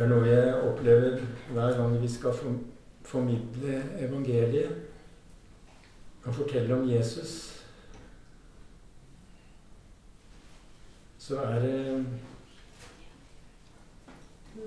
Det 0.00 0.06
er 0.06 0.14
noe 0.14 0.28
jeg 0.30 0.52
opplever 0.64 1.18
hver 1.52 1.74
gang 1.76 1.98
vi 2.00 2.08
skal 2.08 2.32
formidle 3.04 3.82
evangeliet 4.00 4.70
og 6.24 6.34
fortelle 6.38 6.72
om 6.72 6.86
Jesus. 6.88 7.34
Så 11.18 11.36
er 11.44 11.60
det 11.66 12.06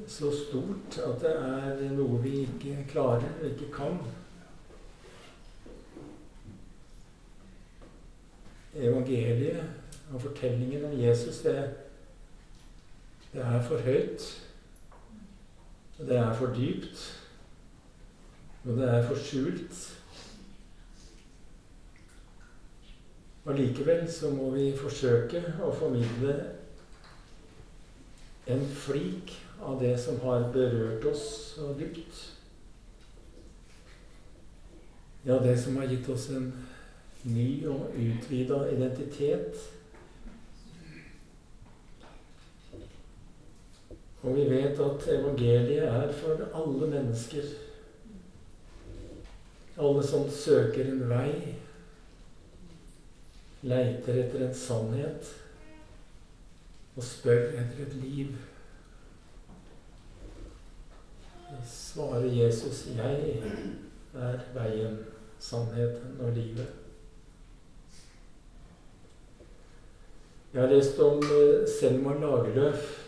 så 0.06 0.30
stort 0.38 1.00
at 1.02 1.26
det 1.26 1.34
er 1.34 1.82
noe 1.98 2.22
vi 2.22 2.36
ikke 2.44 2.86
klarer, 2.94 3.26
ikke 3.50 3.74
kan. 3.74 3.98
Evangeliet 8.78 9.66
og 10.14 10.22
fortellingen 10.30 10.86
om 10.94 10.98
Jesus, 11.02 11.42
det, 11.42 11.58
det 13.34 13.42
er 13.42 13.62
for 13.66 13.82
høyt. 13.82 14.53
Det 15.98 16.18
er 16.18 16.34
for 16.34 16.54
dypt. 16.56 17.04
Og 18.64 18.78
det 18.78 18.90
er 18.90 19.08
for 19.08 19.16
skjult. 19.20 20.00
Og 23.46 23.56
likevel 23.56 24.06
så 24.12 24.30
må 24.32 24.50
vi 24.56 24.70
forsøke 24.80 25.42
å 25.64 25.72
formidle 25.76 26.36
en 28.48 28.64
flik 28.76 29.34
av 29.64 29.82
det 29.82 29.98
som 30.00 30.20
har 30.24 30.48
berørt 30.56 31.06
oss 31.12 31.26
så 31.56 31.74
dypt. 31.80 32.22
Ja, 35.26 35.38
det 35.44 35.58
som 35.60 35.78
har 35.80 35.92
gitt 35.92 36.08
oss 36.12 36.30
en 36.36 36.50
ny 37.24 37.66
og 37.72 37.92
utvida 37.96 38.64
identitet. 38.72 39.60
Og 44.24 44.36
vi 44.36 44.48
vet 44.50 44.80
at 44.80 45.08
evangeliet 45.12 45.84
er 45.84 46.12
for 46.12 46.46
alle 46.56 46.88
mennesker. 46.88 47.44
Alle 49.78 50.04
som 50.08 50.30
søker 50.30 50.86
en 50.86 51.10
vei, 51.10 51.58
leiter 53.64 54.20
etter 54.24 54.48
en 54.48 54.56
sannhet 54.56 55.32
og 56.96 57.04
spør 57.04 57.56
etter 57.60 57.86
et 57.88 57.96
liv. 58.04 58.34
svarer 61.64 62.26
Jesus 62.26 62.88
'Jeg 62.88 63.44
er 64.14 64.40
veien, 64.54 64.98
sannheten 65.40 66.18
og 66.20 66.32
livet'. 66.32 66.74
Jeg 70.54 70.62
har 70.62 70.70
lest 70.70 71.00
om 71.00 71.18
eh, 71.18 71.68
Selma 71.80 72.14
Lagerlöf. 72.14 73.03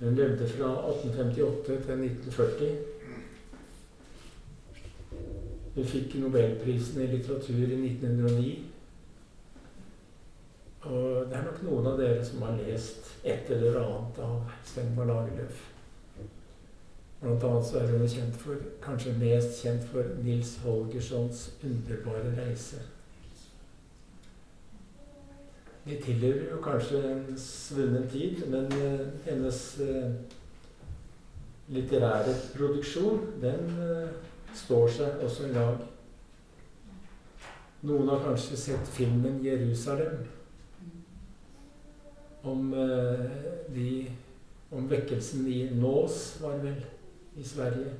Hun 0.00 0.14
levde 0.14 0.48
fra 0.48 0.70
1858 0.90 1.64
til 1.66 1.74
1940. 1.76 2.68
Hun 5.74 5.84
fikk 5.84 6.14
Nobelprisen 6.22 7.02
i 7.02 7.06
litteratur 7.06 7.54
i 7.54 7.76
1909. 7.86 8.54
Og 10.80 11.26
det 11.28 11.36
er 11.36 11.44
nok 11.44 11.60
noen 11.66 11.90
av 11.90 12.00
dere 12.00 12.24
som 12.24 12.46
har 12.46 12.56
lest 12.62 13.10
et 13.28 13.52
eller 13.52 13.76
annet 13.82 14.22
av 14.24 14.54
Selma 14.64 15.04
Lagerlöf. 15.10 15.60
Blant 17.20 17.44
annet 17.44 17.68
så 17.68 17.82
er 17.82 17.92
hun 17.92 18.08
kjent 18.08 18.40
for, 18.40 18.56
kanskje 18.80 19.12
mest 19.20 19.60
kjent 19.60 19.84
for 19.92 20.16
Nils 20.24 20.54
Holgerssons 20.64 21.50
'Underbare 21.60 22.32
reise'. 22.38 22.80
De 25.84 25.96
tilhører 26.02 26.50
jo 26.50 26.58
kanskje 26.62 26.98
en 27.08 27.38
svunnen 27.40 28.08
tid, 28.08 28.42
men 28.52 28.66
uh, 28.72 29.06
hennes 29.24 29.60
uh, 29.80 30.10
litterære 31.72 32.34
produksjon, 32.56 33.22
den 33.40 33.70
uh, 33.78 34.10
står 34.54 34.92
seg 34.98 35.24
også 35.24 35.48
i 35.48 35.54
dag. 35.54 35.86
Noen 37.88 38.12
har 38.12 38.20
kanskje 38.26 38.58
sett 38.60 38.92
filmen 38.92 39.40
'Jerusalem' 39.40 40.26
om, 42.42 42.72
de, 43.74 44.10
om 44.72 44.86
vekkelsen 44.90 45.46
i 45.48 45.58
Nås, 45.76 46.38
var 46.40 46.56
det 46.56 46.62
vel 46.62 46.84
i 47.36 47.44
Sverige. 47.44 47.92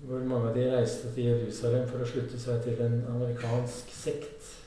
Hvor 0.00 0.18
mange 0.18 0.48
av 0.48 0.54
de 0.54 0.66
reiste 0.70 1.10
til 1.14 1.24
Jerusalem 1.24 1.88
for 1.88 2.02
å 2.02 2.06
slutte 2.06 2.38
seg 2.38 2.62
til 2.62 2.82
en 2.82 3.00
amerikansk 3.14 3.90
sekt. 3.94 4.63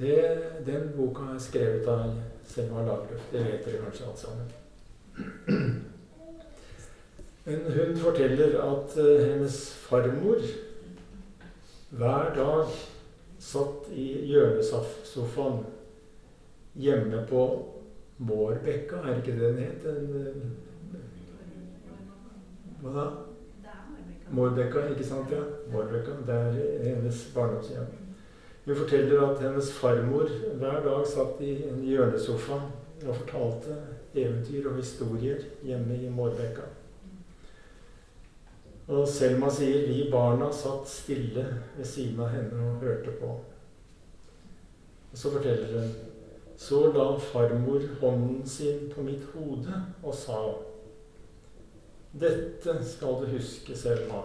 Det, 0.00 0.38
den 0.66 0.90
boka 0.96 1.22
er 1.32 1.38
skrevet 1.40 1.86
av 1.88 2.18
Selma 2.44 2.82
Lagerlöf. 2.84 3.28
Det 3.32 3.44
vet 3.44 3.64
dere 3.64 3.82
kanskje 3.84 4.06
alt 4.06 4.18
sammen. 4.18 4.46
Men 7.46 7.62
hun 7.72 7.96
forteller 7.96 8.58
at 8.60 8.98
uh, 8.98 9.24
hennes 9.24 9.56
farmor 9.86 10.42
hver 11.96 12.34
dag 12.36 12.76
satt 13.38 13.88
i 13.94 14.06
hjørnesofaen 14.28 15.62
hjemme 16.74 17.22
på 17.30 17.42
Mårbekka, 18.18 18.96
er 18.96 19.20
ikke 19.20 19.36
det 19.36 19.40
den 19.40 19.58
het? 19.62 19.86
En, 19.86 20.56
hva 22.82 22.92
da? 22.96 23.06
Mårbekka, 24.30 24.88
ikke 24.90 25.04
sant? 25.06 25.30
ja? 25.32 25.44
Mårbekka, 25.72 26.18
Det 26.26 26.34
er 26.34 26.94
hennes 26.94 27.30
barndomshjem. 27.34 28.05
Hun 28.66 28.76
forteller 28.76 29.20
at 29.22 29.42
hennes 29.44 29.72
farmor 29.72 30.30
hver 30.58 30.80
dag 30.82 31.04
satt 31.06 31.38
i 31.46 31.52
en 31.68 31.84
hjørnesofa 31.86 32.58
og 33.06 33.12
fortalte 33.20 33.76
eventyr 34.14 34.66
og 34.70 34.80
historier 34.80 35.44
hjemme 35.62 36.00
i 36.02 36.10
Mårbekka. 36.10 36.64
Og 38.88 39.06
Selma 39.10 39.50
sier 39.50 39.86
vi 39.86 40.08
barna 40.10 40.48
satt 40.54 40.90
stille 40.90 41.44
ved 41.76 41.86
siden 41.86 42.20
av 42.22 42.34
henne 42.34 42.58
og 42.70 42.82
hørte 42.82 43.14
på. 43.20 43.32
Og 45.12 45.18
så 45.18 45.30
forteller 45.30 45.72
hun 45.78 45.94
så 46.56 46.86
la 46.90 47.10
farmor 47.20 47.82
hånden 48.00 48.46
sin 48.48 48.86
på 48.94 49.02
mitt 49.04 49.22
hode 49.34 49.82
og 50.02 50.14
sa 50.16 50.40
Dette 52.16 52.78
skal 52.80 53.18
du 53.20 53.26
huske, 53.28 53.76
Selma, 53.76 54.22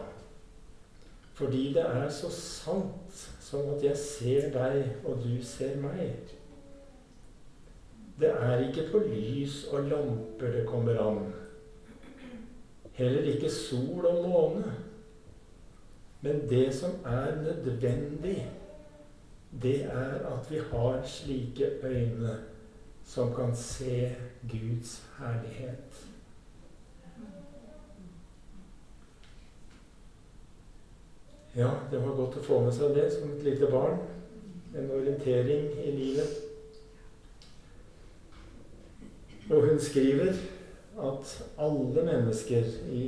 fordi 1.42 1.74
det 1.74 1.82
er 1.82 2.10
så 2.14 2.30
sant 2.30 3.22
som 3.42 3.74
at 3.74 3.84
jeg 3.84 3.98
ser 3.98 4.52
deg, 4.54 4.84
og 5.06 5.24
du 5.24 5.42
ser 5.44 5.80
meg. 5.82 6.30
Det 8.22 8.30
er 8.30 8.62
ikke 8.68 8.86
på 8.92 9.02
lys 9.08 9.64
og 9.74 9.90
lamper 9.90 10.54
det 10.54 10.68
kommer 10.70 11.00
an. 11.02 11.34
Heller 12.94 13.26
ikke 13.34 13.50
sol 13.50 14.06
og 14.06 14.30
måne. 14.30 14.76
Men 16.22 16.44
det 16.50 16.68
som 16.78 17.02
er 17.06 17.42
nødvendig 17.42 18.38
det 19.62 19.84
er 19.84 20.22
at 20.30 20.52
vi 20.52 20.62
har 20.72 21.02
slike 21.06 21.72
øyne 21.84 22.38
som 23.06 23.34
kan 23.36 23.56
se 23.56 24.16
Guds 24.52 25.04
herlighet. 25.18 26.11
Ja, 31.56 31.72
det 31.92 32.00
var 32.00 32.16
godt 32.16 32.38
å 32.40 32.46
få 32.46 32.62
med 32.64 32.72
seg 32.76 32.94
det 32.96 33.10
som 33.12 33.32
et 33.34 33.44
lite 33.44 33.68
barn. 33.72 34.00
En 34.72 34.88
orientering 34.96 35.68
i 35.84 35.92
livet. 35.92 36.38
Og 39.52 39.68
hun 39.68 39.82
skriver 39.84 40.32
at 41.02 41.34
alle 41.60 42.06
mennesker 42.08 42.72
i 42.94 43.04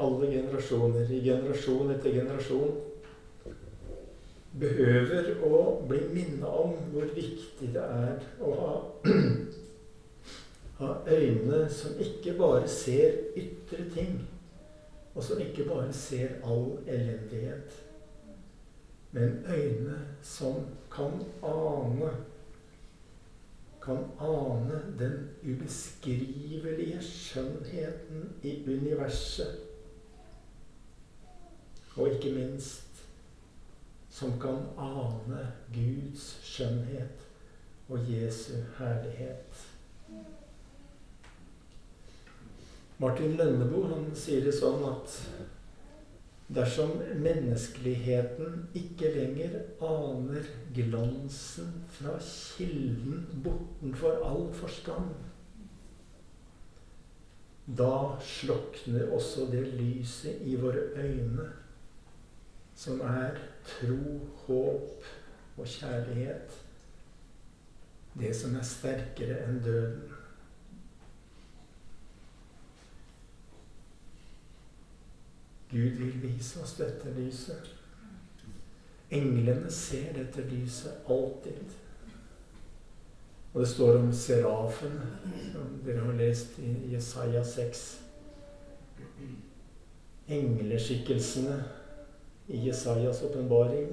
alle 0.00 0.30
generasjoner, 0.32 1.12
i 1.12 1.20
generasjon 1.26 1.92
etter 1.92 2.16
generasjon, 2.16 2.72
behøver 4.56 5.32
å 5.44 5.60
bli 5.88 6.00
minnet 6.12 6.48
om 6.48 6.72
hvor 6.92 7.08
viktig 7.12 7.68
det 7.74 7.84
er 7.84 8.24
å 8.40 8.52
ha, 8.56 8.72
ha 10.80 10.90
øyne 11.08 11.64
som 11.72 12.00
ikke 12.00 12.36
bare 12.40 12.68
ser 12.68 13.18
ytre 13.36 13.88
ting, 13.92 14.20
og 15.14 15.24
som 15.24 15.40
ikke 15.40 15.64
bare 15.68 15.92
ser 15.92 16.28
all 16.44 16.78
elendighet, 16.86 17.72
men 19.12 19.44
øyne 19.48 19.98
som 20.22 20.66
kan 20.92 21.20
ane 21.42 22.12
kan 23.82 24.04
ane 24.20 24.82
den 24.98 25.30
ubeskrivelige 25.42 27.02
skjønnheten 27.02 28.32
i 28.42 28.62
universet. 28.66 29.58
Og 31.96 32.08
ikke 32.14 32.32
minst 32.32 33.04
som 34.08 34.40
kan 34.40 34.58
ane 34.78 35.52
Guds 35.74 36.38
skjønnhet 36.42 37.26
og 37.88 37.98
Jesu 38.12 38.52
herlighet. 38.78 39.71
Martin 43.00 43.36
Lønneboe 43.38 43.88
han 43.90 44.10
sier 44.16 44.44
det 44.44 44.54
sånn 44.56 44.84
at 44.88 45.16
dersom 46.52 46.98
menneskeligheten 47.22 48.66
ikke 48.76 49.12
lenger 49.14 49.56
aner 49.86 50.48
glansen 50.76 51.72
fra 51.96 52.18
kilden 52.20 53.24
bortenfor 53.44 54.20
all 54.28 54.48
forstand, 54.56 55.14
da 57.66 58.18
slokner 58.26 59.12
også 59.14 59.46
det 59.52 59.64
lyset 59.78 60.42
i 60.44 60.56
våre 60.60 60.90
øyne 60.98 61.48
som 62.74 63.00
er 63.06 63.38
tro, 63.66 64.18
håp 64.46 65.04
og 65.56 65.66
kjærlighet. 65.66 66.56
Det 68.18 68.32
som 68.36 68.56
er 68.58 68.66
sterkere 68.66 69.38
enn 69.46 69.60
døden. 69.64 70.10
Gud 75.72 75.90
vil 75.98 76.18
vise 76.22 76.60
oss 76.60 76.74
dette 76.76 77.12
lyset. 77.16 77.70
Englene 79.12 79.70
ser 79.72 80.12
dette 80.16 80.44
lyset 80.50 81.08
alltid. 81.08 81.72
Og 83.52 83.60
det 83.60 83.68
står 83.68 83.98
om 83.98 84.12
serafen, 84.16 85.00
som 85.52 85.74
dere 85.84 86.04
har 86.04 86.16
lest 86.16 86.58
i 86.60 86.72
Jesaja 86.92 87.44
6. 87.44 87.82
Engleskikkelsene 90.32 91.58
i 92.48 92.62
Jesajas 92.66 93.22
åpenbaring, 93.22 93.90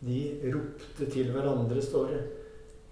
de 0.00 0.18
ropte 0.54 1.10
til 1.10 1.30
hverandre, 1.30 1.82
står 1.82 2.10
det. 2.14 2.24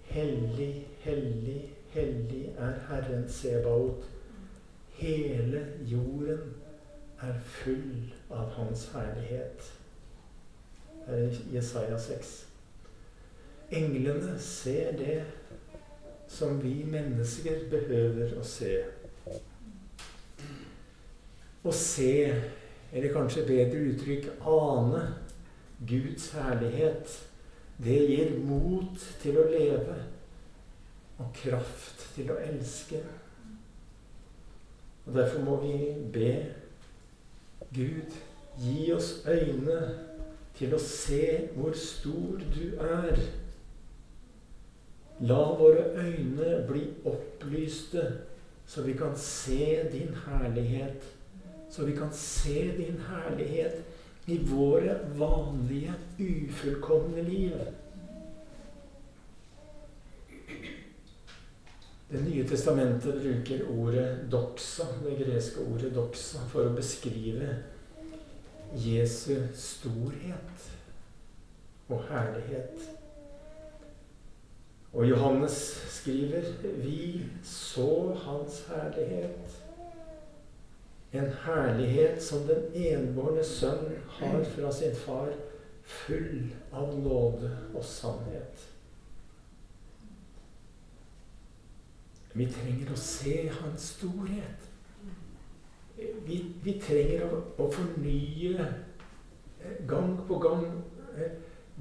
Hellig, 0.09 0.87
hellig, 1.03 1.59
hellig 1.91 2.45
er 2.57 2.79
Herren 2.87 3.27
Sebaot. 3.29 4.07
Hele 4.99 5.67
jorden 5.87 6.55
er 7.21 7.39
full 7.43 8.13
av 8.29 8.53
Hans 8.55 8.89
herlighet. 8.93 9.71
Det 11.05 11.17
er 11.17 11.39
Jesaja 11.53 11.97
6. 11.99 12.33
Englene 13.71 14.39
ser 14.41 14.97
det 14.97 15.17
som 16.29 16.59
vi 16.61 16.83
mennesker 16.85 17.65
behøver 17.71 18.35
å 18.37 18.43
se. 18.45 18.75
Å 21.63 21.73
se, 21.75 22.13
eller 22.93 23.13
kanskje 23.13 23.47
bedre 23.47 23.81
uttrykk 23.91 24.29
ane, 24.47 25.01
Guds 25.89 26.29
herlighet, 26.35 27.11
det 27.79 27.99
gir 28.09 28.31
mot 28.43 28.99
til 29.21 29.39
å 29.39 29.47
leve 29.49 29.97
og 31.19 31.29
kraft 31.35 32.03
til 32.15 32.31
å 32.31 32.39
elske. 32.43 33.01
Og 35.05 35.13
Derfor 35.15 35.43
må 35.43 35.59
vi 35.63 35.75
be 36.13 36.33
Gud, 37.75 38.15
gi 38.57 38.91
oss 38.93 39.11
øyne 39.29 39.81
til 40.57 40.73
å 40.73 40.79
se 40.81 41.25
hvor 41.55 41.75
stor 41.77 42.41
du 42.55 42.79
er. 42.81 43.21
La 45.19 45.41
våre 45.59 45.85
øyne 45.99 46.63
bli 46.67 46.87
opplyste, 47.07 48.05
så 48.65 48.83
vi 48.87 48.95
kan 48.97 49.13
se 49.17 49.89
din 49.91 50.15
herlighet. 50.25 51.05
Så 51.69 51.85
vi 51.85 51.93
kan 51.95 52.09
se 52.13 52.71
din 52.77 52.97
herlighet 53.09 53.83
i 54.27 54.39
våre 54.49 54.97
vanlige, 55.17 55.93
ufullkomne 56.19 57.21
liv. 57.29 57.53
Det 62.11 62.21
nye 62.25 62.43
testamentet 62.47 63.21
bruker 63.21 63.67
ordet 63.69 64.17
'doxa', 64.31 64.85
det 65.03 65.17
greske 65.17 65.61
ordet 65.61 65.91
'doxa', 65.93 66.47
for 66.49 66.65
å 66.65 66.73
beskrive 66.73 67.51
Jesu 68.73 69.35
storhet 69.53 70.63
og 71.89 72.01
herlighet. 72.09 72.87
Og 74.93 75.05
Johannes 75.09 75.59
skriver 75.89 76.49
'Vi 76.63 77.25
så 77.43 78.13
Hans 78.23 78.65
herlighet'. 78.71 79.61
En 81.13 81.31
herlighet 81.45 82.23
som 82.23 82.47
den 82.47 82.73
enbårne 82.73 83.43
sønn 83.43 83.95
har 84.07 84.43
fra 84.43 84.71
sin 84.71 84.95
far, 84.95 85.29
full 85.83 86.53
av 86.73 86.99
nåde 86.99 87.57
og 87.75 87.85
sannhet. 87.85 88.68
Vi 92.33 92.45
trenger 92.53 92.91
å 92.93 92.97
se 92.99 93.35
Hans 93.59 93.91
storhet. 93.95 94.67
Vi, 95.97 96.37
vi 96.63 96.75
trenger 96.79 97.25
å, 97.27 97.41
å, 97.59 97.67
fornye 97.73 98.63
eh, 98.63 99.79
gang 99.89 100.13
på 100.27 100.37
gang 100.39 100.63
eh, 101.17 101.33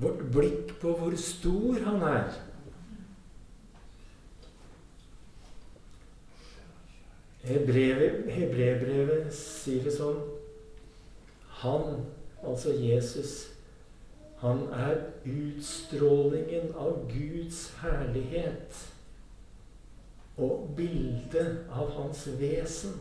vårt 0.02 0.24
blikk 0.34 0.72
på 0.82 0.94
hvor 0.98 1.14
stor 1.20 1.78
Han 1.84 2.02
er. 2.08 2.32
Hebreerbrevet 7.48 9.30
sier 9.34 9.86
det 9.86 9.94
sånn 9.94 10.18
Han, 11.62 12.02
altså 12.42 12.74
Jesus, 12.74 13.48
han 14.42 14.68
er 14.74 15.00
utstrålingen 15.26 16.74
av 16.78 17.00
Guds 17.10 17.64
herlighet 17.80 18.76
og 20.38 20.68
bildet 20.76 21.66
av 21.70 21.90
hans 21.96 22.24
vesen. 22.38 22.94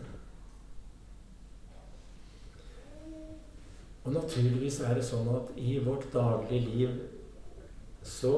Og 4.03 4.13
naturligvis 4.15 4.79
er 4.87 4.95
det 4.97 5.05
sånn 5.05 5.27
at 5.35 5.51
i 5.59 5.77
vårt 5.83 6.07
daglige 6.13 6.63
liv 6.65 6.93
så 8.07 8.33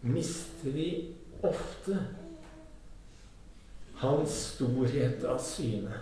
mister 0.00 0.72
vi 0.72 0.88
ofte 1.44 1.98
hans 4.00 4.38
storhet 4.54 5.26
av 5.28 5.40
syne. 5.42 6.00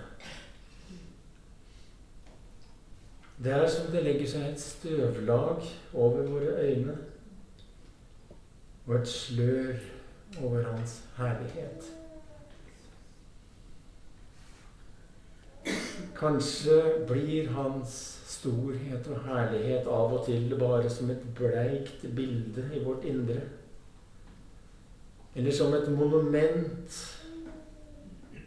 Det 3.37 3.53
er 3.53 3.67
som 3.69 3.91
det 3.93 4.05
legger 4.07 4.31
seg 4.31 4.47
et 4.49 4.63
støvlag 4.63 5.67
over 5.93 6.25
våre 6.31 6.55
øyne 6.71 6.95
og 8.87 8.95
et 9.01 9.11
slør 9.11 9.96
over 10.43 10.63
hans 10.63 11.03
herlighet. 11.17 11.93
Kanskje 16.17 16.81
blir 17.09 17.49
hans 17.53 17.93
storhet 18.31 19.09
og 19.11 19.25
herlighet 19.27 19.89
av 19.91 20.15
og 20.17 20.25
til 20.27 20.55
bare 20.59 20.91
som 20.91 21.11
et 21.11 21.23
bleikt 21.37 22.07
bilde 22.17 22.65
i 22.75 22.83
vårt 22.85 23.05
indre. 23.05 23.41
Eller 25.37 25.53
som 25.53 25.75
et 25.77 25.89
monument 25.93 26.99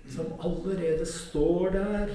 som 0.10 0.34
allerede 0.40 1.06
står 1.06 1.70
der, 1.70 2.10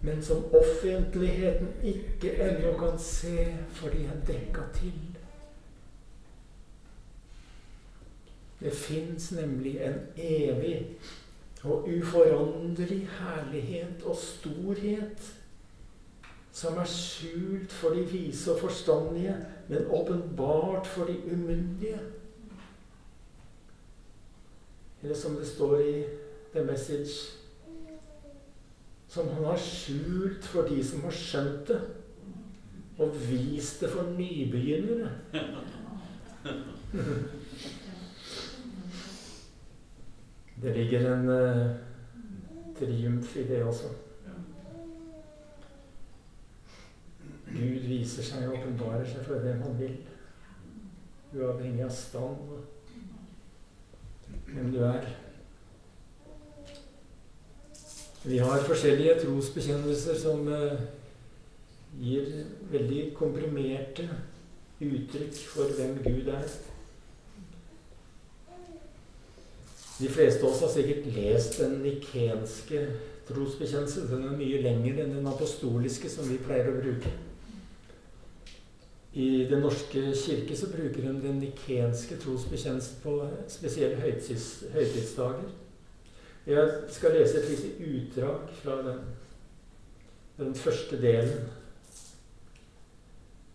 men 0.00 0.22
som 0.22 0.44
offentligheten 0.54 1.68
ikke 1.82 2.36
ennå 2.44 2.76
kan 2.78 2.98
se, 2.98 3.56
fordi 3.70 4.04
er 4.04 4.20
dekka 4.26 4.68
til. 4.74 5.13
Det 8.64 8.72
fins 8.72 9.32
nemlig 9.36 9.74
en 9.84 9.98
evig 10.16 10.96
og 11.64 11.88
uforanderlig 11.88 13.02
herlighet 13.18 14.04
og 14.08 14.16
storhet 14.16 15.26
som 16.54 16.78
er 16.78 16.88
skjult 16.88 17.72
for 17.74 17.92
de 17.92 18.06
vise 18.08 18.52
og 18.52 18.60
forstandige, 18.62 19.34
men 19.68 19.90
åpenbart 19.90 20.86
for 20.86 21.04
de 21.04 21.18
umyndige. 21.32 21.98
Eller 25.02 25.16
som 25.16 25.36
det 25.36 25.46
står 25.46 25.78
i 25.80 26.04
The 26.54 26.64
Message 26.64 27.32
Som 29.08 29.28
han 29.28 29.44
har 29.44 29.56
skjult 29.60 30.44
for 30.44 30.62
de 30.62 30.84
som 30.84 31.04
har 31.04 31.10
skjønt 31.14 31.68
det, 31.68 31.80
og 32.98 33.12
vist 33.30 33.80
det 33.80 33.90
for 33.90 34.08
nybegynnere. 34.16 35.10
Det 40.64 40.76
ligger 40.76 41.14
en 41.14 41.28
uh, 41.28 41.70
triumf 42.78 43.36
i 43.36 43.42
det 43.42 43.64
også. 43.64 43.90
Gud 47.52 47.84
viser 47.84 48.24
seg 48.24 48.46
og 48.48 48.56
åpenbarer 48.56 49.04
seg 49.04 49.26
for 49.26 49.44
hvem 49.44 49.60
han 49.60 49.76
vil. 49.76 49.98
Uavhengig 51.34 51.84
av 51.84 51.92
stand 51.92 52.48
og 52.56 52.64
hvem 54.48 54.72
du 54.72 54.80
er. 54.88 55.04
Vi 58.24 58.40
har 58.40 58.64
forskjellige 58.64 59.20
trosbekjennelser 59.20 60.16
som 60.16 60.48
uh, 60.48 60.80
gir 62.00 62.38
veldig 62.72 63.10
komprimerte 63.20 64.08
uttrykk 64.80 65.42
for 65.44 65.76
hvem 65.76 66.00
Gud 66.06 66.32
er. 66.40 66.48
De 69.98 70.08
fleste 70.08 70.42
av 70.42 70.50
oss 70.52 70.60
har 70.60 70.72
sikkert 70.74 71.06
lest 71.14 71.60
den 71.60 71.76
nikenske 71.84 72.80
trosbekjennelse. 73.28 74.08
Den 74.10 74.24
er 74.26 74.38
mye 74.38 74.62
lengre 74.64 75.04
enn 75.04 75.14
den 75.14 75.28
apostoliske 75.30 76.10
som 76.10 76.26
vi 76.26 76.40
pleier 76.42 76.72
å 76.72 76.80
bruke. 76.80 77.12
I 79.14 79.44
Den 79.46 79.62
norske 79.62 80.00
kirke 80.18 80.56
så 80.58 80.66
bruker 80.72 81.04
de 81.04 81.12
den 81.22 81.36
nikenske 81.38 82.16
trosbekjennelsen 82.18 82.96
på 83.04 83.12
spesielle 83.48 84.00
høytidsdager. 84.02 85.52
Jeg 86.46 86.72
skal 86.92 87.14
lese 87.14 87.38
et 87.38 87.46
lite 87.52 87.90
utdrag 87.90 88.50
fra 88.58 88.80
den, 88.82 88.98
den 90.38 90.54
første 90.58 90.98
delen. 91.00 91.46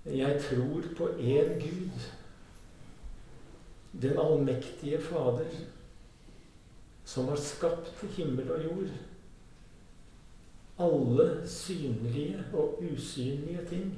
Jeg 0.08 0.40
tror 0.48 0.88
på 0.98 1.10
én 1.20 1.60
Gud, 1.60 2.08
den 4.02 4.18
allmektige 4.18 5.02
Fader, 5.02 5.52
som 7.10 7.28
har 7.28 7.38
skapt 7.42 8.04
himmel 8.16 8.52
og 8.52 8.64
jord. 8.64 8.90
Alle 10.80 11.48
synlige 11.50 12.44
og 12.54 12.84
usynlige 12.84 13.66
ting. 13.70 13.96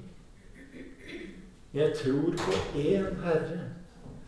Jeg 1.73 1.93
tror 2.03 2.31
på 2.37 2.51
én 2.79 3.19
Herre, 3.23 3.59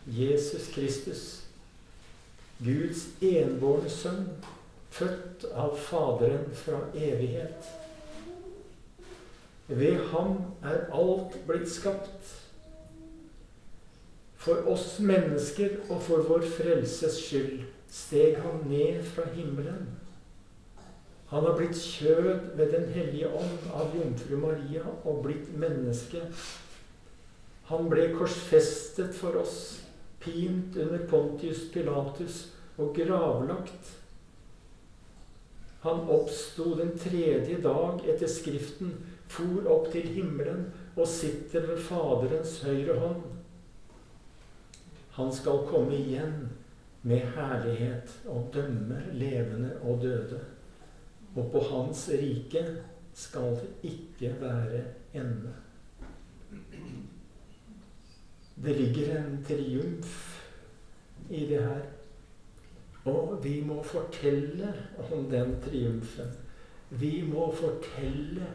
Jesus 0.06 0.68
Kristus, 0.74 1.22
Guds 2.64 3.06
enbårne 3.20 3.90
sønn, 3.90 4.28
født 4.90 5.46
av 5.52 5.78
Faderen 5.80 6.52
fra 6.54 6.84
evighet. 6.94 7.70
Ved 9.68 9.96
ham 10.12 10.36
er 10.62 10.90
alt 10.92 11.38
blitt 11.48 11.70
skapt. 11.72 12.34
For 14.36 14.68
oss 14.68 14.98
mennesker 15.00 15.80
og 15.88 16.02
for 16.04 16.28
vår 16.28 16.44
frelses 16.58 17.16
skyld 17.24 17.64
steg 17.94 18.40
han 18.42 18.64
ned 18.70 19.04
fra 19.06 19.24
himmelen. 19.34 19.86
Han 21.30 21.44
har 21.46 21.56
blitt 21.58 21.78
kjød 21.78 22.56
ved 22.58 22.72
Den 22.72 22.88
hellige 22.94 23.30
ånd 23.30 23.68
av 23.74 23.94
jomfru 23.96 24.36
Maria 24.38 24.82
og 25.04 25.22
blitt 25.24 25.50
menneske. 25.58 26.26
Han 27.70 27.88
ble 27.90 28.10
korsfestet 28.14 29.14
for 29.16 29.38
oss, 29.40 29.58
pint 30.20 30.76
under 30.76 31.06
Pontius 31.10 31.64
Pilatus 31.72 32.40
og 32.78 32.94
gravlagt. 32.98 33.92
Han 35.84 36.06
oppsto 36.10 36.74
den 36.78 36.94
tredje 36.98 37.60
dag 37.62 38.02
etter 38.08 38.30
Skriften 38.30 38.94
for 39.28 39.68
opp 39.70 39.90
til 39.92 40.06
himmelen 40.16 40.66
og 40.94 41.08
sitter 41.08 41.66
ved 41.70 41.82
Faderens 41.88 42.58
høyre 42.64 42.98
hånd. 43.00 43.24
Han 45.18 45.32
skal 45.32 45.64
komme 45.68 45.96
igjen 45.96 46.48
med 47.04 47.20
herlighet 47.36 48.12
og 48.26 48.50
dømme 48.54 49.02
levende 49.12 49.76
og 49.82 50.02
døde. 50.02 50.40
Og 51.34 51.50
på 51.52 51.60
hans 51.60 52.08
rike 52.12 52.64
skal 53.14 53.58
det 53.60 53.70
ikke 53.82 54.36
være 54.40 54.82
ende. 55.14 55.54
Det 58.64 58.76
ligger 58.76 59.18
en 59.18 59.44
triumf 59.48 60.40
i 61.30 61.40
det 61.46 61.60
her. 61.60 61.82
Og 63.04 63.44
vi 63.44 63.60
må 63.66 63.82
fortelle 63.82 64.74
om 65.12 65.30
den 65.30 65.56
triumfen. 65.64 66.30
Vi 66.90 67.24
må 67.32 67.50
fortelle 67.54 68.46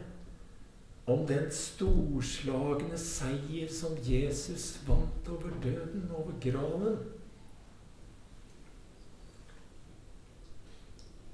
om 1.06 1.26
den 1.26 1.46
storslagne 1.50 2.98
seier 2.98 3.70
som 3.72 3.94
Jesus 4.06 4.80
vant 4.88 5.28
over 5.28 5.54
døden, 5.62 6.10
over 6.14 6.34
graven. 6.42 6.98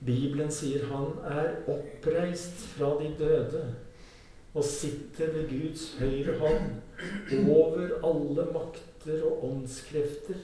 Bibelen 0.06 0.50
sier 0.54 0.86
han 0.90 1.16
er 1.26 1.56
oppreist 1.70 2.62
fra 2.76 2.92
de 3.00 3.10
døde 3.18 3.62
og 4.56 4.64
sitter 4.64 5.32
ved 5.34 5.50
Guds 5.50 5.88
høyre 6.00 6.38
hånd 6.40 7.48
over 7.52 7.96
alle 8.08 8.46
makter 8.54 9.24
og 9.28 9.44
åndskrefter, 9.50 10.38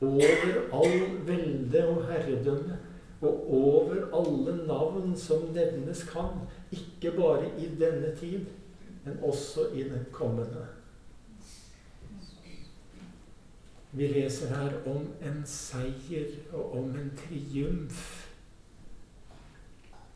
over 0.00 0.58
all 0.76 0.98
velde 1.28 1.84
og 1.88 2.02
herredømme 2.08 2.78
og 3.20 3.54
over 3.54 4.02
alle 4.16 4.56
navn 4.66 5.16
som 5.16 5.48
nevnes 5.54 6.02
kan, 6.08 6.40
ikke 6.72 7.12
bare 7.16 7.48
i 7.58 7.68
denne 7.80 8.14
tid, 8.16 8.46
men 9.04 9.18
også 9.22 9.68
i 9.74 9.82
den 9.82 10.06
kommende. 10.12 10.66
Vi 13.92 14.06
leser 14.06 14.54
her 14.54 14.76
om 14.86 15.08
en 15.26 15.42
seier 15.46 16.36
og 16.52 16.78
om 16.78 16.90
en 16.96 17.12
triumf 17.18 18.29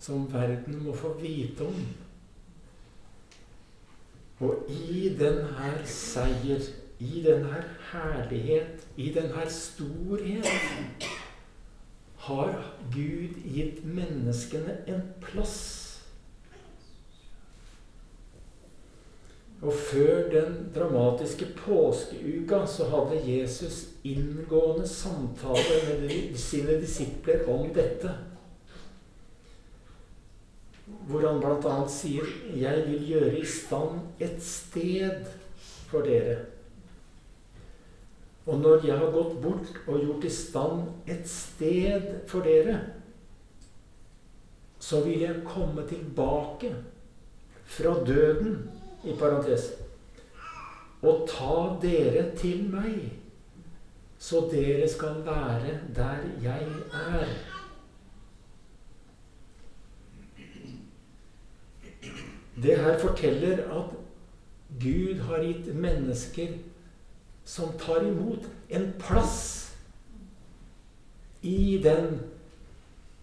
som 0.05 0.27
verden 0.33 0.83
må 0.85 0.93
få 0.93 1.15
vite 1.21 1.65
om. 1.65 1.85
Og 4.45 4.67
i 4.69 5.09
denne 5.19 5.71
seier, 5.89 6.61
i 6.99 7.23
denne 7.25 7.63
herlighet, 7.93 8.85
i 8.97 9.09
denne 9.15 9.47
storhet 9.51 11.09
har 12.27 12.53
Gud 12.93 13.41
gitt 13.55 13.81
menneskene 13.85 14.77
en 14.89 15.03
plass. 15.23 15.57
Og 19.65 19.73
før 19.73 20.29
den 20.33 20.57
dramatiske 20.75 21.47
påskeuka 21.57 22.67
så 22.69 22.91
hadde 22.93 23.23
Jesus 23.25 23.87
inngående 24.05 24.89
samtaler 24.89 26.01
med 26.03 26.37
sine 26.37 26.77
disipler 26.81 27.49
om 27.49 27.71
dette. 27.75 28.13
Hvor 31.09 31.27
han 31.27 31.41
bl.a. 31.41 31.89
sier 31.89 32.25
'Jeg 32.57 32.85
vil 32.87 33.07
gjøre 33.09 33.39
i 33.39 33.47
stand 33.47 34.01
et 34.21 34.43
sted 34.43 35.27
for 35.91 36.01
dere'. 36.01 36.45
Og 38.47 38.61
når 38.61 38.87
jeg 38.87 38.99
har 38.99 39.11
gått 39.13 39.43
bort 39.43 39.71
og 39.87 40.01
gjort 40.01 40.25
i 40.25 40.31
stand 40.31 40.83
et 41.09 41.29
sted 41.29 42.03
for 42.29 42.45
dere, 42.45 42.81
så 44.79 45.01
vil 45.05 45.21
jeg 45.21 45.45
komme 45.49 45.87
tilbake 45.89 46.75
fra 47.65 47.95
døden, 48.05 48.71
i 49.05 49.13
parentes, 49.21 49.73
og 51.03 51.27
ta 51.29 51.57
dere 51.83 52.31
til 52.37 52.63
meg, 52.73 53.11
så 54.19 54.47
dere 54.53 54.89
skal 54.89 55.19
være 55.27 55.75
der 55.97 56.23
jeg 56.45 56.69
er. 57.01 57.54
Det 62.65 62.79
her 62.81 62.99
forteller 62.99 63.61
at 63.77 63.93
Gud 64.81 65.21
har 65.29 65.43
gitt 65.45 65.69
mennesker 65.77 66.55
som 67.45 67.75
tar 67.79 68.07
imot 68.09 68.47
en 68.73 68.87
plass 68.99 69.43
i 71.45 71.77
den 71.85 72.23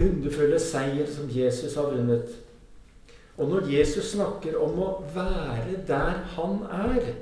underfulle 0.01 0.59
seier 0.61 1.09
som 1.09 1.29
Jesus 1.33 1.75
har 1.75 1.89
vunnet. 1.89 2.29
Og 3.37 3.49
når 3.49 3.71
Jesus 3.71 4.11
snakker 4.13 4.59
om 4.61 4.77
å 4.77 4.89
være 5.15 5.79
der 5.87 6.21
han 6.35 6.61
er, 6.69 7.13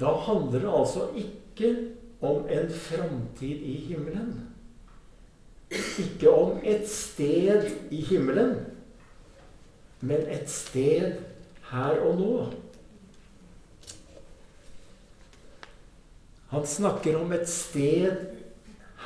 da 0.00 0.12
handler 0.24 0.64
det 0.64 0.72
altså 0.78 1.10
ikke 1.16 1.74
om 2.24 2.48
en 2.48 2.70
framtid 2.72 3.64
i 3.68 3.76
himmelen. 3.90 4.32
Ikke 6.00 6.32
om 6.32 6.60
et 6.64 6.88
sted 6.88 7.68
i 7.90 8.00
himmelen, 8.08 8.56
men 10.00 10.28
et 10.28 10.50
sted 10.50 11.20
her 11.70 12.00
og 12.00 12.20
nå. 12.20 12.32
Han 16.48 16.66
snakker 16.66 17.18
om 17.18 17.32
et 17.32 17.48
sted 17.48 18.26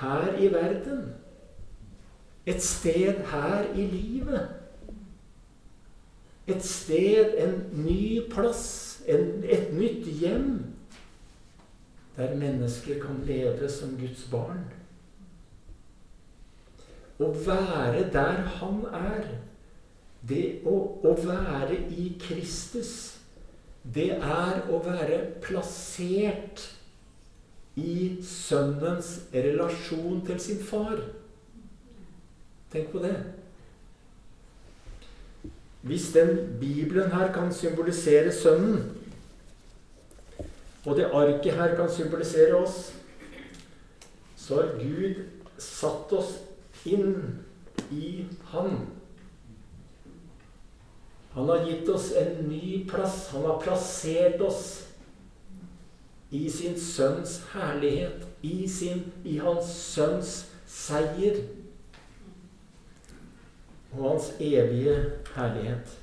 her 0.00 0.34
i 0.38 0.52
verden. 0.52 1.14
Et 2.46 2.62
sted 2.62 3.24
her 3.32 3.74
i 3.74 3.86
livet. 3.86 4.48
Et 6.46 6.64
sted, 6.64 7.34
en 7.38 7.84
ny 7.84 8.20
plass, 8.30 9.02
en, 9.06 9.44
et 9.44 9.72
nytt 9.72 10.06
hjem. 10.20 10.64
Der 12.16 12.36
mennesker 12.36 13.00
kan 13.00 13.22
leve 13.24 13.70
som 13.70 13.94
Guds 14.00 14.26
barn. 14.30 14.64
Å 17.20 17.28
være 17.46 18.08
der 18.12 18.42
han 18.56 18.82
er, 18.92 19.28
det 20.28 20.60
å, 20.68 20.76
å 21.04 21.14
være 21.24 21.78
i 21.96 22.10
Kristus, 22.20 23.16
det 23.82 24.10
er 24.18 24.66
å 24.68 24.80
være 24.84 25.22
plassert 25.40 26.66
i 27.80 28.20
sønnens 28.26 29.14
relasjon 29.32 30.20
til 30.26 30.40
sin 30.42 30.60
far. 30.64 31.00
Tenk 32.70 32.92
på 32.92 33.02
det. 33.02 33.16
Hvis 35.82 36.10
den 36.12 36.58
Bibelen 36.60 37.10
her 37.10 37.32
kan 37.32 37.52
symbolisere 37.56 38.32
Sønnen, 38.32 38.96
og 40.84 40.96
det 40.96 41.08
arket 41.12 41.56
her 41.56 41.74
kan 41.76 41.90
symbolisere 41.92 42.54
oss, 42.56 42.92
så 44.36 44.60
har 44.60 44.76
Gud 44.80 45.24
satt 45.60 46.12
oss 46.12 46.36
inn 46.84 47.40
i 47.90 48.26
Han. 48.52 48.99
Han 51.34 51.48
har 51.48 51.66
gitt 51.66 51.88
oss 51.88 52.12
en 52.16 52.48
ny 52.48 52.84
plass. 52.90 53.28
Han 53.32 53.44
har 53.44 53.60
plassert 53.62 54.40
oss 54.40 54.86
i 56.30 56.50
sin 56.50 56.76
sønns 56.80 57.40
herlighet, 57.52 58.26
i, 58.42 58.68
sin, 58.68 59.04
i 59.24 59.38
hans 59.42 59.70
sønns 59.94 60.34
seier. 60.66 61.42
og 63.90 64.04
hans 64.04 64.28
evige 64.38 64.92
herlighet. 65.34 65.96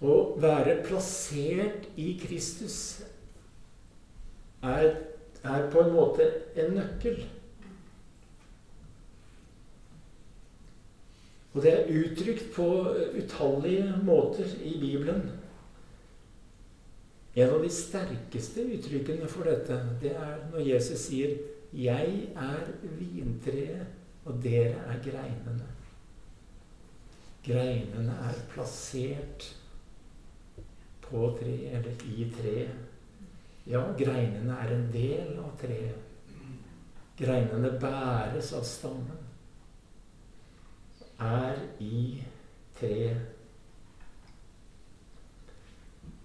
Å 0.00 0.16
være 0.40 0.78
plassert 0.84 1.88
i 2.00 2.10
Kristus 2.20 2.76
er, 4.60 4.90
er 5.40 5.68
på 5.72 5.84
en 5.86 5.92
måte 5.96 6.28
en 6.60 6.76
nøkkel. 6.76 7.22
Og 11.52 11.62
det 11.62 11.72
er 11.72 11.92
uttrykt 11.98 12.52
på 12.54 12.66
utallige 13.18 13.94
måter 14.06 14.52
i 14.62 14.76
Bibelen. 14.80 15.30
En 17.34 17.50
av 17.50 17.62
de 17.62 17.70
sterkeste 17.70 18.66
uttrykkene 18.74 19.28
for 19.30 19.46
dette, 19.46 19.78
det 20.02 20.12
er 20.14 20.36
når 20.50 20.66
Jesus 20.66 21.06
sier 21.08 21.36
'Jeg 21.72 22.28
er 22.36 22.70
vintreet, 22.98 23.86
og 24.24 24.42
dere 24.42 24.74
er 24.90 24.98
greinene'. 25.02 25.70
Greinene 27.46 28.12
er 28.28 28.34
plassert 28.52 29.56
på 31.00 31.38
treet, 31.40 31.76
eller 31.76 31.92
i 32.04 32.32
treet. 32.36 32.74
Ja, 33.66 33.82
greinene 33.98 34.52
er 34.52 34.74
en 34.74 34.92
del 34.92 35.38
av 35.38 35.56
treet. 35.60 35.96
Greinene 37.18 37.78
bæres 37.80 38.52
av 38.52 38.64
stammen. 38.64 39.29
Er 41.20 41.56
i 41.80 42.24
treet. 42.80 43.20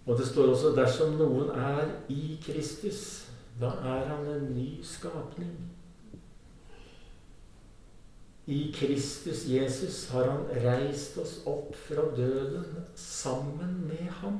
Og 0.06 0.18
det 0.18 0.28
står 0.28 0.52
også 0.54 0.76
'dersom 0.76 1.16
noen 1.18 1.50
er 1.50 1.88
i 2.10 2.40
Kristus', 2.44 3.30
da 3.62 3.66
er 3.66 4.06
han 4.06 4.28
en 4.28 4.56
ny 4.56 4.84
skapning. 4.84 5.72
I 8.48 8.72
Kristus 8.76 9.48
Jesus 9.50 10.10
har 10.10 10.30
han 10.30 10.66
reist 10.66 11.18
oss 11.18 11.40
opp 11.46 11.76
fra 11.76 12.02
døden 12.18 12.66
sammen 12.96 13.88
med 13.88 14.12
ham 14.22 14.40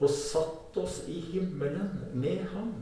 og 0.00 0.10
satt 0.10 0.76
oss 0.82 1.04
i 1.08 1.20
himmelen 1.20 2.00
med 2.14 2.42
ham. 2.50 2.72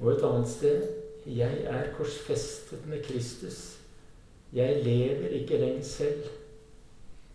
Og 0.00 0.12
et 0.12 0.24
annet 0.24 0.48
sted 0.48 0.88
Jeg 1.28 1.60
er 1.60 1.92
korsfestet 1.92 2.86
med 2.86 3.04
Kristus. 3.04 3.78
Jeg 4.52 4.84
lever 4.84 5.28
ikke 5.28 5.58
lenger 5.58 5.82
selv, 5.82 6.24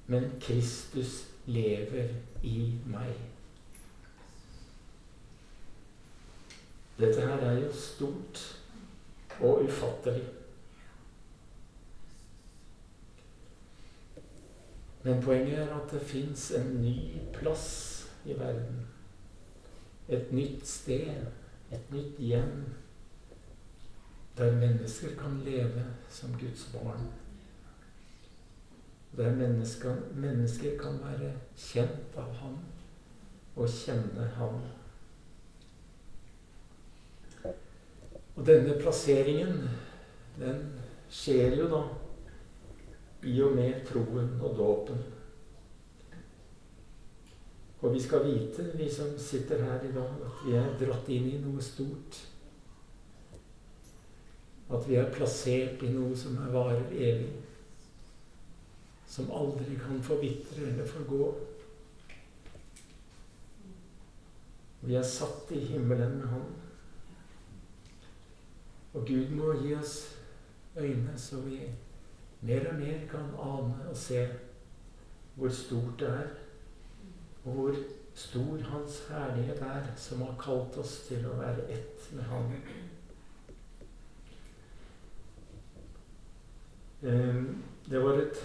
men 0.07 0.31
Kristus 0.41 1.27
lever 1.45 2.07
i 2.43 2.73
meg. 2.89 3.13
Dette 6.97 7.21
her 7.21 7.37
er 7.37 7.59
jo 7.59 7.73
stort 7.73 8.41
og 9.39 9.63
ufattelig. 9.63 10.25
Men 15.03 15.21
poenget 15.21 15.59
er 15.59 15.75
at 15.75 15.91
det 15.91 16.01
fins 16.01 16.51
en 16.51 16.81
ny 16.81 16.97
plass 17.33 17.67
i 18.25 18.33
verden. 18.39 18.85
Et 20.09 20.31
nytt 20.31 20.67
sted, 20.67 21.25
et 21.71 21.91
nytt 21.91 22.17
hjem, 22.17 22.63
der 24.37 24.55
mennesker 24.55 25.15
kan 25.19 25.41
leve 25.45 25.85
som 26.09 26.29
Guds 26.39 26.69
barn. 26.73 27.07
Der 29.17 29.35
mennesker, 29.35 29.95
mennesker 30.15 30.77
kan 30.77 30.99
være 31.03 31.33
kjent 31.57 32.17
av 32.17 32.33
Ham 32.33 32.57
og 33.55 33.69
kjenne 33.69 34.25
Ham. 34.37 34.61
Og 38.35 38.45
denne 38.45 38.79
plasseringen, 38.81 39.67
den 40.39 40.63
skjer 41.09 41.59
jo 41.59 41.69
da 41.69 41.83
i 43.29 43.35
og 43.45 43.53
med 43.55 43.85
troen 43.85 44.33
og 44.41 44.57
dåpen. 44.57 45.03
Og 47.83 47.93
vi 47.93 48.01
skal 48.01 48.25
vite, 48.25 48.71
vi 48.77 48.89
som 48.89 49.13
sitter 49.17 49.63
her 49.63 49.83
i 49.83 49.93
dag, 49.93 50.09
at 50.25 50.45
vi 50.45 50.55
er 50.57 50.77
dratt 50.79 51.09
inn 51.11 51.29
i 51.29 51.41
noe 51.43 51.61
stort. 51.61 52.32
At 54.69 54.89
vi 54.89 54.95
er 54.95 55.11
plassert 55.13 55.83
i 55.83 55.91
noe 55.93 56.15
som 56.17 56.37
er 56.41 56.53
varer 56.53 56.93
evig. 56.93 57.31
Som 59.07 59.31
aldri 59.31 59.75
kan 59.77 60.01
forvitre 60.03 60.69
eller 60.69 60.87
forgå. 60.89 61.33
Vi 64.83 64.95
er 64.99 65.07
satt 65.07 65.51
i 65.55 65.59
himmelen 65.71 66.17
med 66.19 66.27
Han. 66.27 66.47
Og 68.93 69.05
Gud 69.07 69.29
må 69.37 69.53
gi 69.61 69.75
oss 69.75 69.97
øyne 70.77 71.13
så 71.17 71.39
vi 71.41 71.59
mer 72.41 72.67
og 72.69 72.79
mer 72.79 73.05
kan 73.09 73.29
ane 73.39 73.89
og 73.89 73.97
se 73.97 74.25
hvor 75.35 75.49
stort 75.49 75.99
det 75.99 76.09
er, 76.09 76.27
og 77.43 77.53
hvor 77.53 77.75
stor 78.13 78.57
Hans 78.69 79.07
herlighet 79.09 79.61
er, 79.61 79.87
som 79.95 80.21
har 80.21 80.35
kalt 80.39 80.77
oss 80.77 80.99
til 81.07 81.25
å 81.25 81.37
være 81.39 81.65
ett 81.73 82.09
med 82.13 82.27
Han. 82.29 82.51
Det 87.03 87.99
var 87.99 88.19
et 88.21 88.37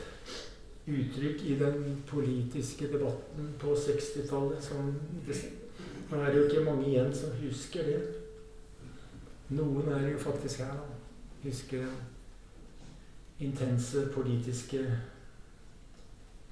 uttrykk 0.89 1.43
i 1.47 1.57
den 1.61 2.03
politiske 2.09 2.89
debatten 2.93 3.53
på 3.61 3.75
60-tallet 3.77 4.65
som 4.65 4.95
Nå 6.09 6.17
er 6.17 6.31
det 6.33 6.39
jo 6.39 6.45
ikke 6.49 6.65
mange 6.65 6.87
igjen 6.89 7.11
som 7.13 7.35
husker 7.37 7.85
det. 7.85 7.99
Noen 9.53 9.91
er 9.93 10.07
jo 10.09 10.19
faktisk 10.23 10.63
her, 10.65 10.73
og 10.73 11.43
Husker 11.43 11.85
den 11.85 11.99
intense 13.39 14.09
politiske 14.15 14.81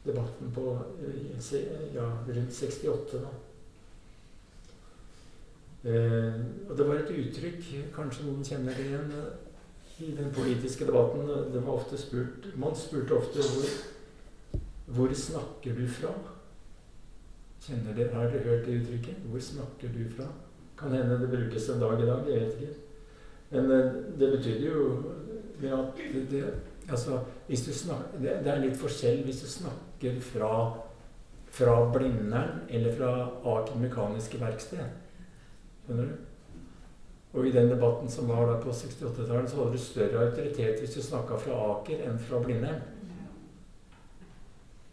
debatten 0.05 0.53
på 0.55 0.79
eh, 1.03 1.95
ja, 1.95 2.05
rundt 2.29 2.53
68. 2.53 3.12
da. 3.12 3.33
Eh, 5.90 6.35
og 6.69 6.79
det 6.79 6.88
var 6.88 7.01
et 7.01 7.11
uttrykk, 7.11 7.66
kanskje 7.95 8.29
noen 8.29 8.45
kjenner 8.47 8.79
det 8.79 8.87
igjen, 8.87 9.11
i 9.99 10.11
den 10.17 10.33
politiske 10.35 10.87
debatten. 10.87 11.29
Det 11.53 11.61
var 11.61 11.73
ofte 11.73 11.99
spurt, 11.99 12.49
Man 12.57 12.77
spurte 12.77 13.17
ofte 13.17 13.39
hvor, 13.39 13.69
hvor 14.87 15.15
snakker 15.15 15.75
du 15.77 15.87
fra? 15.89 16.13
Kjenner 17.61 17.97
dere, 17.97 18.15
Har 18.15 18.31
dere 18.31 18.45
hørt 18.45 18.67
det 18.67 18.81
uttrykket? 18.81 19.23
Hvor 19.31 19.41
snakker 19.41 19.89
du 19.95 20.05
fra? 20.17 20.29
Kan 20.79 20.93
hende 20.93 21.21
det 21.21 21.31
brukes 21.33 21.69
en 21.69 21.81
dag 21.81 22.03
i 22.03 22.07
dag, 22.07 22.29
jeg 22.29 22.41
vet 22.41 22.61
ikke. 22.61 22.75
Men 23.51 23.71
eh, 23.71 23.93
det 24.21 24.33
betydde 24.37 24.67
jo 24.67 25.05
at 25.63 26.01
det, 26.13 26.31
det 26.31 26.45
Altså, 26.91 27.19
snakker, 27.51 28.19
det 28.21 28.47
er 28.47 28.61
litt 28.63 28.77
forskjell 28.79 29.25
hvis 29.27 29.41
du 29.43 29.49
snakker 29.51 30.21
fra, 30.23 30.51
fra 31.51 31.75
Blindern 31.91 32.61
eller 32.69 32.95
fra 32.95 33.09
Aker 33.43 33.81
Mekaniske 33.81 34.39
Verksted. 34.39 34.85
Skjønner 35.83 36.13
du? 36.13 36.36
Og 37.37 37.46
i 37.46 37.53
den 37.53 37.68
debatten 37.68 38.09
som 38.09 38.29
var 38.29 38.46
da 38.49 38.57
på 38.61 38.72
68-tallet, 38.72 39.51
så 39.51 39.57
hadde 39.57 39.72
du 39.72 39.79
større 39.79 40.22
autoritet 40.25 40.81
hvis 40.81 40.94
du 40.96 41.03
snakka 41.05 41.37
fra 41.37 41.57
Aker 41.75 42.07
enn 42.09 42.16
fra 42.18 42.40
Blindern. 42.40 42.81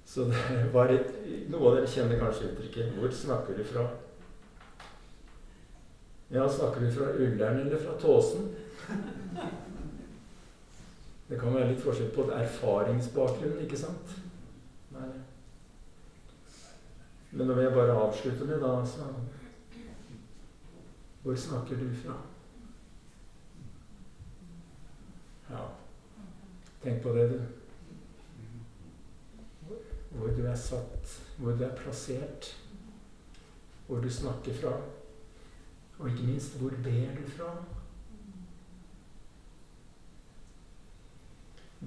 Så 0.06 0.28
det 0.28 0.74
var 0.74 0.92
et, 0.92 1.14
Noe 1.50 1.70
av 1.70 1.78
dere 1.78 1.90
kjenner 1.90 2.20
kanskje 2.20 2.52
uttrykket 2.52 2.98
'Hvor 2.98 3.12
snakker 3.16 3.58
du 3.58 3.64
fra?' 3.64 3.88
Ja, 6.34 6.50
snakker 6.50 6.82
du 6.82 6.92
fra 6.92 7.14
Ullern 7.14 7.60
eller 7.60 7.78
fra 7.78 7.96
Tåsen? 8.00 8.52
Det 11.30 11.40
kan 11.40 11.54
være 11.56 11.70
litt 11.72 11.82
forskjell 11.82 12.10
på 12.14 12.28
erfaringsbakgrunn, 12.32 13.62
ikke 13.64 13.78
sant? 13.78 14.18
Nei. 14.92 15.10
Men 17.32 17.48
nå 17.48 17.54
vil 17.54 17.64
jeg 17.64 17.74
bare 17.74 17.96
avslutte 17.98 18.46
med, 18.46 18.60
da 18.62 18.86
så 18.86 19.08
Hvor 21.24 21.36
snakker 21.36 21.80
du 21.80 21.88
fra? 21.96 22.18
Ja, 25.50 25.68
tenk 26.84 27.04
på 27.04 27.14
det, 27.16 27.30
du. 27.32 27.40
Hvor 30.18 30.28
du 30.28 30.44
er 30.46 30.56
satt, 30.56 31.22
hvor 31.38 31.52
du 31.52 31.64
er 31.64 31.76
plassert, 31.76 32.52
hvor 33.88 34.04
du 34.04 34.10
snakker 34.10 34.54
fra. 34.54 34.76
Og 36.00 36.10
ikke 36.10 36.24
minst, 36.24 36.60
hvor 36.60 36.70
ber 36.70 37.16
du 37.16 37.30
fra? 37.38 37.56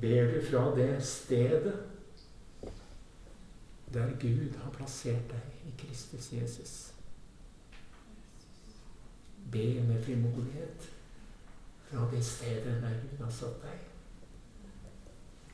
ber 0.00 0.34
du 0.34 0.46
fra 0.50 0.76
det 0.76 1.04
stedet 1.04 1.74
der 3.94 4.10
Gud 4.20 4.58
har 4.62 4.70
plassert 4.70 5.30
deg 5.30 5.68
i 5.68 5.74
Kristus 5.78 6.32
Jesus. 6.32 6.72
Be 9.52 9.82
med 9.88 10.02
frimodighet 10.02 10.90
fra 11.86 12.08
det 12.12 12.24
stedet 12.24 12.82
der 12.82 12.96
Gud 13.02 13.24
har 13.24 13.30
satt 13.30 13.62
deg. 13.62 13.84